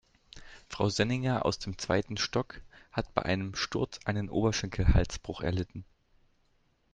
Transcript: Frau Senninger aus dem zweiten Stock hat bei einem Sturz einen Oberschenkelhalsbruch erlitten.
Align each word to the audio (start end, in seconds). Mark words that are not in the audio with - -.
Frau 0.67 0.89
Senninger 0.89 1.45
aus 1.45 1.59
dem 1.59 1.77
zweiten 1.77 2.17
Stock 2.17 2.59
hat 2.91 3.13
bei 3.13 3.21
einem 3.21 3.53
Sturz 3.53 3.99
einen 4.03 4.31
Oberschenkelhalsbruch 4.31 5.41
erlitten. 5.41 5.85